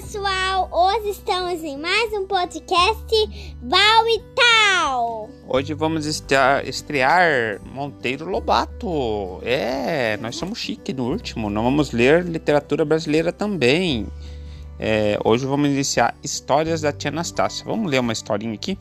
pessoal! 0.00 0.68
Hoje 0.70 1.08
estamos 1.08 1.64
em 1.64 1.78
mais 1.78 2.12
um 2.12 2.26
podcast 2.26 3.56
Val 3.62 4.06
e 4.06 4.22
Tal. 4.34 5.30
Hoje 5.48 5.72
vamos 5.72 6.04
estrear, 6.04 6.68
estrear 6.68 7.58
Monteiro 7.64 8.28
Lobato. 8.28 9.40
É, 9.42 10.18
nós 10.18 10.36
somos 10.36 10.58
chique 10.58 10.92
no 10.92 11.10
último. 11.10 11.48
Nós 11.48 11.64
vamos 11.64 11.92
ler 11.92 12.22
literatura 12.26 12.84
brasileira 12.84 13.32
também. 13.32 14.06
É, 14.78 15.18
hoje 15.24 15.46
vamos 15.46 15.70
iniciar 15.70 16.14
Histórias 16.22 16.82
da 16.82 16.92
Tia 16.92 17.10
Anastácia. 17.10 17.64
Vamos 17.64 17.90
ler 17.90 18.00
uma 18.00 18.12
historinha 18.12 18.52
aqui? 18.52 18.76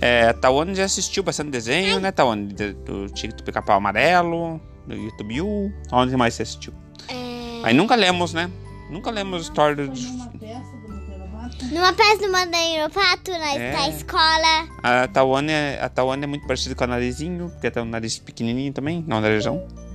É, 0.00 0.32
Tawane 0.32 0.74
já 0.74 0.84
assistiu 0.84 1.22
bastante 1.22 1.50
desenho, 1.50 2.00
né, 2.00 2.10
Tawane? 2.10 2.54
Do 2.54 3.10
Tigre 3.10 3.36
do 3.36 3.42
Pica-Pau 3.42 3.76
Amarelo, 3.76 4.58
do 4.86 4.94
YouTube 4.94 5.42
U. 5.42 5.70
Onde 5.92 6.16
mais 6.16 6.32
você 6.32 6.42
assistiu? 6.42 6.72
É... 7.06 7.14
Aí 7.64 7.74
nunca 7.74 7.94
lemos, 7.94 8.32
né? 8.32 8.50
Nunca 8.90 9.10
lemos 9.10 9.42
história 9.44 9.88
de... 9.88 10.06
Numa 11.70 11.92
peça 11.92 12.18
do 12.18 12.30
Monteiro 12.32 12.82
Lobato, 12.84 13.30
na 13.30 13.54
É. 13.54 13.88
escola. 13.90 14.68
A 14.82 15.06
Tawane, 15.08 15.52
é- 15.52 15.78
a 15.80 15.88
Tawane 15.88 16.24
é 16.24 16.26
muito 16.26 16.46
parecida 16.46 16.74
com 16.74 16.84
a 16.84 16.86
Narizinho, 16.86 17.50
porque 17.50 17.70
tem 17.70 17.82
um 17.82 17.86
nariz 17.86 18.18
pequenininho 18.18 18.72
também, 18.72 19.02
não, 19.06 19.20
narizão. 19.20 19.66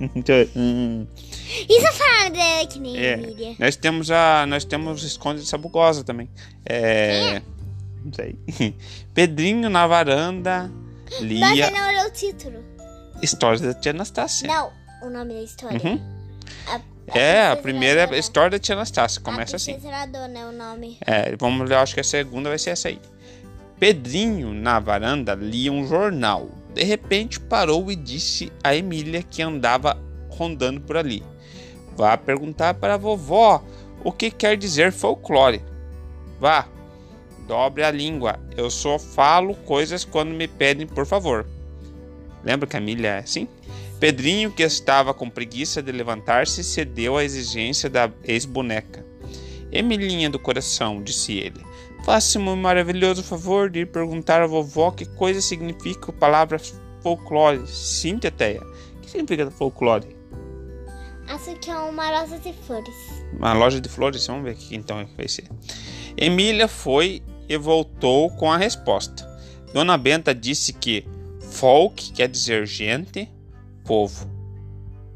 Isso 1.68 1.92
fala 1.92 2.30
dela 2.30 2.66
que 2.66 2.78
nem 2.80 2.96
É. 2.96 3.20
Nós 3.58 3.76
temos 3.76 4.10
a, 4.10 4.46
nós 4.46 4.64
temos 4.64 5.02
Esconde 5.02 5.42
de 5.42 5.46
Sabugosa 5.48 6.02
também. 6.04 6.28
É, 6.64 7.42
não 8.04 8.12
sei. 8.12 8.38
Pedrinho 9.14 9.68
na 9.68 9.86
varanda 9.86 10.70
Você 11.08 11.24
lia 11.24 11.70
não 11.70 11.88
olhou 11.88 12.06
o 12.06 12.10
título. 12.10 12.64
Histórias 13.22 13.60
da 13.60 13.74
Tia 13.74 13.92
Anastácia. 13.92 14.46
Não, 14.48 14.70
o 15.02 15.10
nome 15.10 15.34
da 15.34 15.42
história. 15.42 15.80
Uhum. 15.84 16.00
A, 16.68 16.80
É, 17.14 17.48
a 17.48 17.56
primeira 17.56 18.00
é 18.00 18.02
a 18.02 18.04
Ladrona. 18.04 18.20
história 18.20 18.50
da 18.50 18.58
Tia 18.58 18.74
Anastácia, 18.74 19.20
começa 19.20 19.56
assim. 19.56 19.72
Princesa 19.72 19.92
Ladrona 19.92 20.38
é 20.38 20.46
o 20.46 20.52
nome. 20.52 20.98
É, 21.06 21.34
vamos 21.36 21.68
ler, 21.68 21.76
acho 21.76 21.94
que 21.94 22.00
a 22.00 22.04
segunda 22.04 22.48
vai 22.48 22.58
ser 22.58 22.70
essa 22.70 22.88
aí. 22.88 23.00
Pedrinho, 23.78 24.52
na 24.52 24.80
varanda, 24.80 25.34
lia 25.34 25.72
um 25.72 25.86
jornal. 25.86 26.48
De 26.74 26.82
repente 26.84 27.40
parou 27.40 27.90
e 27.90 27.96
disse 27.96 28.52
a 28.62 28.74
Emília 28.74 29.22
que 29.22 29.40
andava 29.42 29.96
rondando 30.30 30.80
por 30.80 30.96
ali. 30.96 31.22
Vá 31.96 32.16
perguntar 32.16 32.74
para 32.74 32.94
a 32.94 32.98
vovó 32.98 33.64
o 34.04 34.12
que 34.12 34.30
quer 34.30 34.56
dizer 34.56 34.92
folclore. 34.92 35.62
Vá, 36.40 36.68
dobre 37.46 37.82
a 37.82 37.90
língua. 37.90 38.38
Eu 38.56 38.70
só 38.70 38.98
falo 38.98 39.54
coisas 39.54 40.04
quando 40.04 40.30
me 40.30 40.46
pedem 40.46 40.86
por 40.86 41.06
favor. 41.06 41.46
Lembra 42.44 42.68
que 42.68 42.76
a 42.76 42.80
Emília 42.80 43.08
é 43.08 43.18
assim? 43.18 43.48
Pedrinho, 43.98 44.52
que 44.52 44.62
estava 44.62 45.12
com 45.12 45.28
preguiça 45.28 45.82
de 45.82 45.90
levantar-se, 45.90 46.62
cedeu 46.62 47.16
à 47.16 47.24
exigência 47.24 47.90
da 47.90 48.10
ex-boneca. 48.22 49.04
Emilinha 49.72 50.30
do 50.30 50.38
coração, 50.38 51.02
disse 51.02 51.36
ele, 51.36 51.60
faça-me 52.04 52.48
um 52.48 52.56
maravilhoso 52.56 53.22
favor 53.22 53.68
de 53.68 53.80
ir 53.80 53.86
perguntar 53.86 54.40
à 54.40 54.46
vovó 54.46 54.92
que 54.92 55.04
coisa 55.04 55.40
significa 55.40 56.10
a 56.10 56.14
palavra 56.14 56.60
folclore. 57.02 57.66
Sim, 57.66 58.18
Teteia. 58.18 58.62
O 58.62 59.00
que 59.00 59.10
significa 59.10 59.50
folclore? 59.50 60.16
Acho 61.26 61.54
que 61.56 61.70
é 61.70 61.76
uma 61.76 62.20
rosa 62.20 62.38
de 62.38 62.52
flores. 62.52 62.94
Uma 63.36 63.52
loja 63.52 63.80
de 63.80 63.88
flores, 63.88 64.26
vamos 64.26 64.44
ver 64.44 64.52
aqui 64.52 64.74
então 64.74 65.06
vai 65.16 65.28
ser. 65.28 65.44
Emília 66.16 66.66
foi 66.66 67.22
e 67.48 67.56
voltou 67.56 68.30
com 68.30 68.50
a 68.50 68.56
resposta. 68.56 69.28
Dona 69.74 69.98
Benta 69.98 70.34
disse 70.34 70.72
que 70.72 71.06
folk 71.40 72.12
quer 72.12 72.28
dizer 72.28 72.66
gente, 72.66 73.28
povo. 73.88 74.30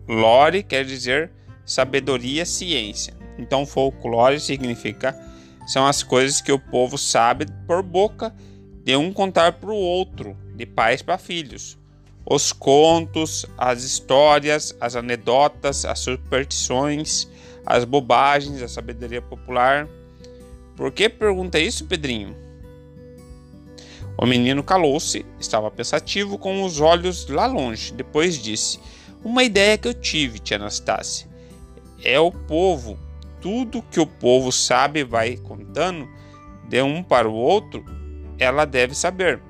Lore 0.08 0.62
quer 0.62 0.82
dizer 0.86 1.30
sabedoria, 1.64 2.46
ciência. 2.46 3.14
Então 3.38 3.66
folclore 3.66 4.40
significa 4.40 5.14
são 5.66 5.86
as 5.86 6.02
coisas 6.02 6.40
que 6.40 6.50
o 6.50 6.58
povo 6.58 6.96
sabe 6.96 7.46
por 7.66 7.82
boca 7.82 8.34
de 8.82 8.96
um 8.96 9.12
contar 9.12 9.52
para 9.52 9.70
o 9.70 9.76
outro, 9.76 10.36
de 10.56 10.64
pais 10.64 11.02
para 11.02 11.18
filhos. 11.18 11.78
Os 12.24 12.52
contos, 12.52 13.44
as 13.58 13.84
histórias, 13.84 14.74
as 14.80 14.96
anedotas, 14.96 15.84
as 15.84 15.98
superstições, 15.98 17.28
as 17.66 17.84
bobagens, 17.84 18.62
a 18.62 18.68
sabedoria 18.68 19.20
popular. 19.20 19.86
Por 20.76 20.90
que 20.90 21.08
pergunta 21.08 21.58
isso, 21.58 21.84
Pedrinho? 21.84 22.34
O 24.18 24.26
menino 24.26 24.62
calou-se, 24.62 25.24
estava 25.40 25.70
pensativo 25.70 26.38
com 26.38 26.62
os 26.62 26.80
olhos 26.80 27.26
lá 27.28 27.46
longe. 27.46 27.92
Depois 27.92 28.40
disse: 28.40 28.78
Uma 29.24 29.42
ideia 29.42 29.78
que 29.78 29.88
eu 29.88 29.94
tive, 29.94 30.38
tia 30.38 30.56
Anastácia. 30.56 31.28
É 32.04 32.18
o 32.20 32.30
povo. 32.30 32.98
Tudo 33.40 33.82
que 33.82 33.98
o 33.98 34.06
povo 34.06 34.52
sabe 34.52 35.02
vai 35.02 35.36
contando 35.36 36.08
de 36.68 36.80
um 36.82 37.02
para 37.02 37.28
o 37.28 37.34
outro, 37.34 37.84
ela 38.38 38.64
deve 38.64 38.94
saber. 38.94 39.40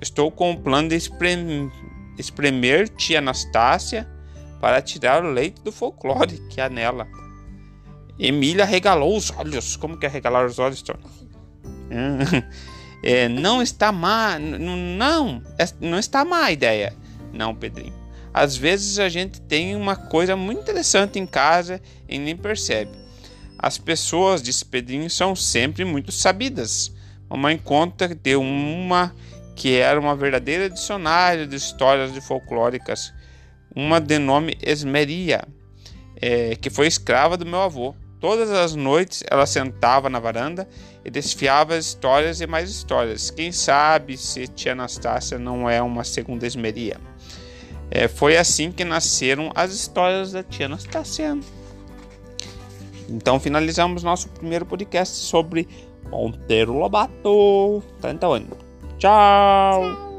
Estou 0.00 0.30
com 0.30 0.50
o 0.50 0.60
plano 0.60 0.88
de 0.88 0.96
esprem- 0.96 1.70
espremer 2.18 2.88
tia 2.88 3.18
Anastácia 3.18 4.08
para 4.60 4.82
tirar 4.82 5.24
o 5.24 5.30
leite 5.30 5.62
do 5.62 5.72
folclore 5.72 6.38
que 6.50 6.60
há 6.60 6.68
nela. 6.68 7.08
Emília 8.18 8.64
regalou 8.64 9.16
os 9.16 9.30
olhos. 9.30 9.76
Como 9.76 9.96
que 9.96 10.06
é 10.06 10.08
regalar 10.08 10.46
os 10.46 10.58
olhos, 10.58 10.82
Tom? 10.82 10.94
É, 13.02 13.28
não 13.28 13.60
está 13.60 13.90
má, 13.90 14.38
não, 14.38 15.42
é- 15.58 15.68
não 15.80 15.98
está 15.98 16.24
má 16.24 16.44
a 16.44 16.52
ideia. 16.52 16.94
Não, 17.32 17.54
Pedrinho. 17.54 17.94
Às 18.32 18.56
vezes 18.56 18.98
a 18.98 19.08
gente 19.08 19.40
tem 19.40 19.76
uma 19.76 19.96
coisa 19.96 20.36
muito 20.36 20.60
interessante 20.62 21.18
em 21.18 21.26
casa 21.26 21.80
e 22.08 22.18
nem 22.18 22.36
percebe. 22.36 22.92
As 23.58 23.76
pessoas, 23.76 24.42
disse 24.42 24.64
Pedrinho, 24.64 25.08
são 25.10 25.36
sempre 25.36 25.84
muito 25.84 26.10
sabidas. 26.10 26.92
Mamãe 27.28 27.58
conta 27.58 28.08
de 28.08 28.36
uma 28.36 29.14
que 29.54 29.76
era 29.76 30.00
uma 30.00 30.16
verdadeira 30.16 30.68
dicionário 30.68 31.46
de 31.46 31.56
histórias 31.56 32.12
de 32.12 32.20
folclóricas, 32.20 33.12
uma 33.74 34.00
de 34.00 34.18
nome 34.18 34.56
Esmeria, 34.62 35.44
é, 36.20 36.56
que 36.56 36.70
foi 36.70 36.86
escrava 36.86 37.36
do 37.36 37.46
meu 37.46 37.60
avô. 37.60 37.94
Todas 38.22 38.52
as 38.52 38.76
noites 38.76 39.24
ela 39.28 39.44
sentava 39.46 40.08
na 40.08 40.20
varanda 40.20 40.68
e 41.04 41.10
desfiava 41.10 41.76
histórias 41.76 42.40
e 42.40 42.46
mais 42.46 42.70
histórias. 42.70 43.32
Quem 43.32 43.50
sabe 43.50 44.16
se 44.16 44.46
tia 44.46 44.72
Anastácia 44.72 45.40
não 45.40 45.68
é 45.68 45.82
uma 45.82 46.04
segunda 46.04 46.46
Esmeria. 46.46 47.00
É, 47.90 48.06
foi 48.06 48.36
assim 48.36 48.70
que 48.70 48.84
nasceram 48.84 49.50
as 49.56 49.72
histórias 49.72 50.30
da 50.30 50.44
tia 50.44 50.66
Anastácia. 50.66 51.36
Então 53.08 53.40
finalizamos 53.40 54.04
nosso 54.04 54.28
primeiro 54.28 54.64
podcast 54.64 55.16
sobre 55.16 55.66
Monteiro 56.08 56.74
Lobato. 56.74 57.82
Então, 58.04 58.36
Tchau! 58.36 58.56
Tchau. 59.00 60.11